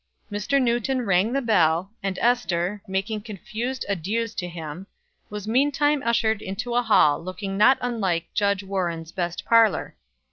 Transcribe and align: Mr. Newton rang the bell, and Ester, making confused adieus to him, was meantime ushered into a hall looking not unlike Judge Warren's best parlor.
Mr. 0.31 0.59
Newton 0.59 1.03
rang 1.03 1.31
the 1.31 1.43
bell, 1.43 1.91
and 2.01 2.17
Ester, 2.17 2.81
making 2.87 3.21
confused 3.21 3.85
adieus 3.87 4.33
to 4.33 4.47
him, 4.47 4.87
was 5.29 5.47
meantime 5.47 6.01
ushered 6.03 6.41
into 6.41 6.73
a 6.73 6.81
hall 6.81 7.23
looking 7.23 7.55
not 7.55 7.77
unlike 7.81 8.25
Judge 8.33 8.63
Warren's 8.63 9.11
best 9.11 9.45
parlor. 9.45 9.95